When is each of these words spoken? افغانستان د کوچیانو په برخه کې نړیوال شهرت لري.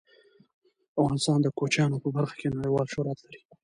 افغانستان 0.99 1.39
د 1.41 1.47
کوچیانو 1.57 2.01
په 2.03 2.09
برخه 2.15 2.35
کې 2.39 2.53
نړیوال 2.57 2.87
شهرت 2.93 3.17
لري. 3.25 3.39